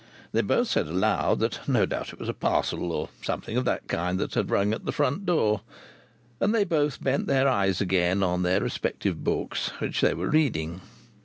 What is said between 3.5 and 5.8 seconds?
of the kind that had rung at the front door.